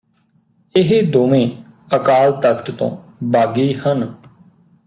ਇਹ 0.75 1.11
ਦੋਵੇਂ 1.11 1.47
ਅਕਾਲ 1.95 2.31
ਤਖਤ 2.31 2.71
ਤੋਂ 2.71 2.89
ਬਾਗੀ 3.23 3.73
ਹਨ 3.73 4.13